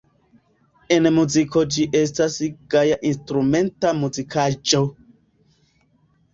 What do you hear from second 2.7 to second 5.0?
gaja instrumenta muzikaĵo.